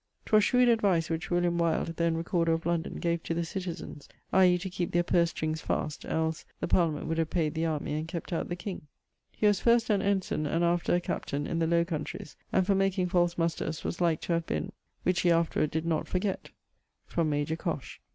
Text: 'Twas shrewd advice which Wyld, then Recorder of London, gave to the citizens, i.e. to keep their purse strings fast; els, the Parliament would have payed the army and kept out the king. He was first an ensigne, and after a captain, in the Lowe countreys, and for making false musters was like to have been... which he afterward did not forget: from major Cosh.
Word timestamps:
'Twas 0.25 0.43
shrewd 0.43 0.67
advice 0.67 1.11
which 1.11 1.29
Wyld, 1.29 1.95
then 1.97 2.17
Recorder 2.17 2.53
of 2.53 2.65
London, 2.65 2.95
gave 2.95 3.21
to 3.21 3.35
the 3.35 3.45
citizens, 3.45 4.09
i.e. 4.33 4.57
to 4.57 4.67
keep 4.67 4.93
their 4.93 5.03
purse 5.03 5.29
strings 5.29 5.61
fast; 5.61 6.05
els, 6.05 6.43
the 6.59 6.67
Parliament 6.67 7.05
would 7.05 7.19
have 7.19 7.29
payed 7.29 7.53
the 7.53 7.67
army 7.67 7.93
and 7.93 8.07
kept 8.07 8.33
out 8.33 8.49
the 8.49 8.55
king. 8.55 8.87
He 9.31 9.45
was 9.45 9.59
first 9.59 9.91
an 9.91 10.01
ensigne, 10.01 10.47
and 10.47 10.63
after 10.63 10.95
a 10.95 10.99
captain, 11.01 11.45
in 11.45 11.59
the 11.59 11.67
Lowe 11.67 11.85
countreys, 11.85 12.35
and 12.51 12.65
for 12.65 12.73
making 12.73 13.09
false 13.09 13.37
musters 13.37 13.83
was 13.83 14.01
like 14.01 14.21
to 14.21 14.33
have 14.33 14.47
been... 14.47 14.71
which 15.03 15.21
he 15.21 15.29
afterward 15.29 15.69
did 15.69 15.85
not 15.85 16.07
forget: 16.07 16.49
from 17.05 17.29
major 17.29 17.55
Cosh. 17.55 18.01